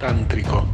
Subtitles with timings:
[0.00, 0.66] Tántrico.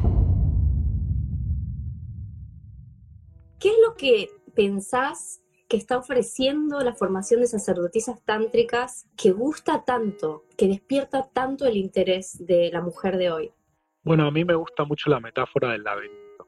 [3.58, 9.84] ¿Qué es lo que pensás que está ofreciendo la formación de sacerdotisas tántricas que gusta
[9.84, 13.52] tanto, que despierta tanto el interés de la mujer de hoy?
[14.04, 16.46] Bueno, a mí me gusta mucho la metáfora del laberinto.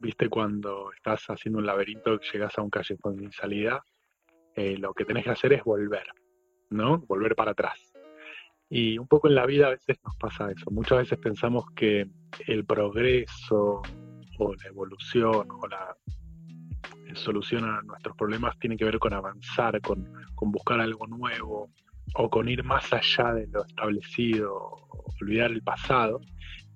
[0.00, 3.84] Viste, cuando estás haciendo un laberinto y llegas a un callejón sin salida,
[4.56, 6.08] eh, lo que tenés que hacer es volver,
[6.70, 6.98] ¿no?
[7.06, 7.95] Volver para atrás.
[8.68, 10.70] Y un poco en la vida a veces nos pasa eso.
[10.70, 12.08] Muchas veces pensamos que
[12.46, 13.82] el progreso
[14.38, 15.96] o la evolución o la
[17.14, 21.70] solución a nuestros problemas tiene que ver con avanzar, con, con buscar algo nuevo
[22.14, 24.88] o con ir más allá de lo establecido,
[25.20, 26.20] olvidar el pasado.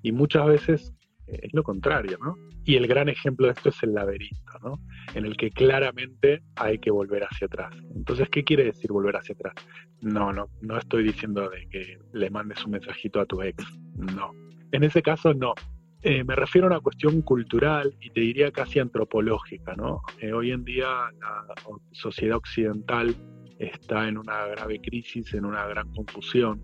[0.03, 0.95] Y muchas veces
[1.43, 2.37] es lo contrario, ¿no?
[2.65, 4.81] Y el gran ejemplo de esto es el laberinto, ¿no?
[5.15, 7.75] En el que claramente hay que volver hacia atrás.
[7.95, 9.55] Entonces, ¿qué quiere decir volver hacia atrás?
[10.01, 13.65] No, no, no estoy diciendo de que le mandes un mensajito a tu ex,
[13.97, 14.33] no.
[14.73, 15.55] En ese caso, no.
[16.03, 20.01] Eh, me refiero a una cuestión cultural y te diría casi antropológica, ¿no?
[20.21, 20.87] Eh, hoy en día
[21.21, 21.45] la
[21.93, 23.15] sociedad occidental
[23.59, 26.63] está en una grave crisis, en una gran confusión.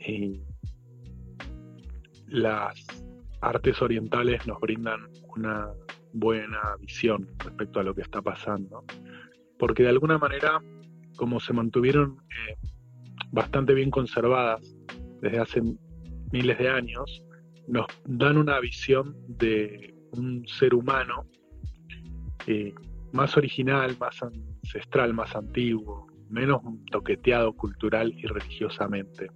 [0.00, 0.40] Y
[2.28, 3.01] las
[3.42, 5.00] artes orientales nos brindan
[5.36, 5.68] una
[6.12, 8.84] buena visión respecto a lo que está pasando,
[9.58, 10.62] porque de alguna manera,
[11.16, 12.56] como se mantuvieron eh,
[13.30, 14.76] bastante bien conservadas
[15.20, 15.62] desde hace
[16.32, 17.24] miles de años,
[17.68, 21.26] nos dan una visión de un ser humano
[22.46, 22.74] eh,
[23.12, 29.30] más original, más ancestral, más antiguo, menos toqueteado cultural y religiosamente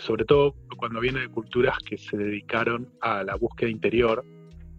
[0.00, 4.24] sobre todo cuando viene de culturas que se dedicaron a la búsqueda interior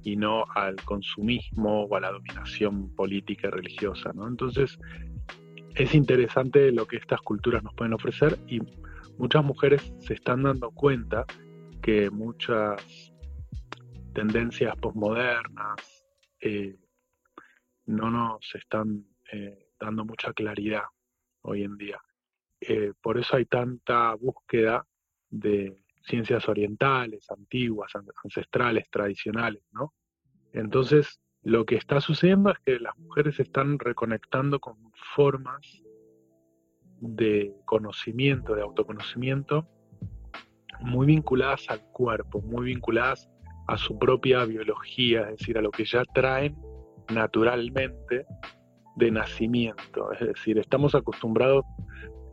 [0.03, 4.11] y no al consumismo o a la dominación política y religiosa.
[4.13, 4.27] ¿no?
[4.27, 4.79] Entonces,
[5.75, 8.59] es interesante lo que estas culturas nos pueden ofrecer y
[9.19, 11.25] muchas mujeres se están dando cuenta
[11.83, 13.13] que muchas
[14.13, 16.05] tendencias posmodernas
[16.39, 16.75] eh,
[17.85, 20.83] no nos están eh, dando mucha claridad
[21.41, 22.01] hoy en día.
[22.59, 24.85] Eh, por eso hay tanta búsqueda
[25.31, 27.91] de ciencias orientales, antiguas,
[28.23, 29.93] ancestrales, tradicionales, ¿no?
[30.53, 34.77] Entonces, lo que está sucediendo es que las mujeres se están reconectando con
[35.15, 35.81] formas
[36.99, 39.67] de conocimiento, de autoconocimiento,
[40.81, 43.29] muy vinculadas al cuerpo, muy vinculadas
[43.67, 46.57] a su propia biología, es decir, a lo que ya traen
[47.13, 48.25] naturalmente
[48.95, 50.11] de nacimiento.
[50.13, 51.65] Es decir, estamos acostumbrados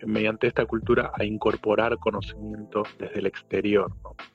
[0.06, 3.92] mediante esta cultura a incorporar conocimiento desde el exterior,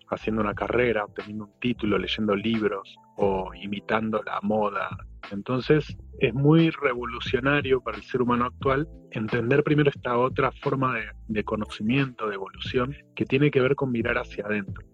[0.09, 4.90] haciendo una carrera, obteniendo un título, leyendo libros o imitando la moda.
[5.31, 10.97] Entonces es muy revolucionario para el ser humano actual entender primero esta otra forma
[11.28, 14.85] de, conocimiento, de evolución, que tiene que ver con mirar hacia adentro.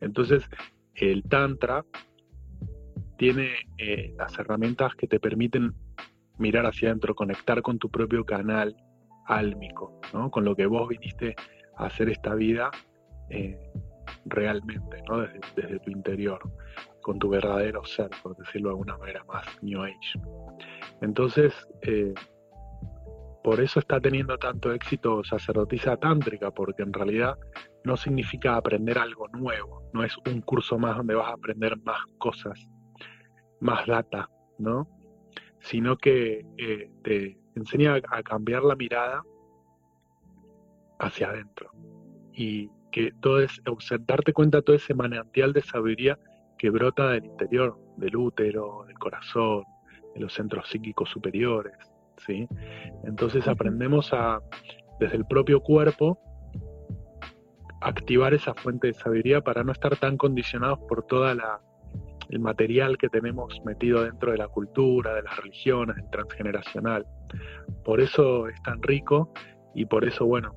[0.00, 0.48] Entonces
[0.94, 1.84] el Tantra
[3.16, 5.74] tiene eh, las herramientas que te permiten
[6.38, 8.74] mirar hacia adentro, conectar con tu propio canal
[9.26, 10.30] álmico, ¿no?
[10.30, 11.34] con lo que vos viniste
[11.76, 12.70] a hacer esta vida
[13.30, 13.58] eh,
[14.24, 15.18] realmente, ¿no?
[15.18, 16.40] desde, tu interior,
[17.02, 20.20] con tu verdadero ser, por decirlo de alguna manera más New Age.
[21.00, 22.14] Entonces, eh,
[23.42, 27.38] por eso está teniendo tanto éxito sacerdotisa tántrica, porque en realidad
[27.84, 32.00] no significa aprender algo nuevo, no es un curso más donde vas a aprender más
[32.18, 32.68] cosas,
[33.60, 34.28] más data,
[34.58, 34.86] ¿no?
[35.60, 39.22] Sino que eh, te, enseña a cambiar la mirada
[40.98, 41.70] hacia adentro
[42.32, 43.60] y que todo es
[44.00, 46.18] darte cuenta de todo ese manantial de sabiduría
[46.58, 49.64] que brota del interior, del útero, del corazón,
[50.14, 51.74] de los centros psíquicos superiores,
[52.26, 52.46] ¿sí?
[53.04, 54.40] Entonces aprendemos a,
[54.98, 56.18] desde el propio cuerpo,
[57.80, 61.60] activar esa fuente de sabiduría para no estar tan condicionados por toda la
[62.30, 67.04] el material que tenemos metido dentro de la cultura, de las religiones, el transgeneracional.
[67.84, 69.32] Por eso es tan rico
[69.74, 70.54] y por eso, bueno,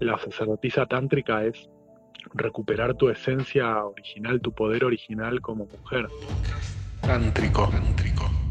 [0.00, 1.68] la sacerdotisa tántrica es
[2.34, 6.08] recuperar tu esencia original, tu poder original como mujer.
[7.02, 8.43] Tántrico, tántrico.